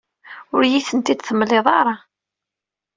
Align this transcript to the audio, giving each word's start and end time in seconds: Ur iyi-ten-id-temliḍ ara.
Ur 0.55 0.61
iyi-ten-id-temliḍ 0.65 1.65
ara. 1.79 1.95